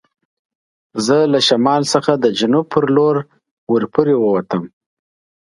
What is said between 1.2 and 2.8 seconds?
له شمال څخه د جنوب په